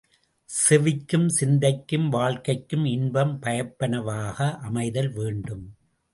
செவிக்கும் 0.49 1.27
சிந்தனைக்கும் 1.27 2.09
வாழ்க்கைக்கும் 2.09 2.85
இன்பம் 2.85 3.41
பயப்பனவாக 3.41 4.57
அமைதல் 4.61 5.11
வேண்டும். 5.13 5.65